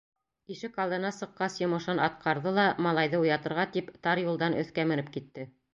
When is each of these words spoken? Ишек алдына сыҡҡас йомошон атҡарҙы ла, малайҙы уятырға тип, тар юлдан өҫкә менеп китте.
Ишек 0.53 0.79
алдына 0.83 1.11
сыҡҡас 1.17 1.59
йомошон 1.63 2.03
атҡарҙы 2.07 2.55
ла, 2.59 2.67
малайҙы 2.87 3.23
уятырға 3.27 3.71
тип, 3.79 3.97
тар 4.09 4.25
юлдан 4.27 4.63
өҫкә 4.65 4.93
менеп 4.95 5.19
китте. 5.19 5.53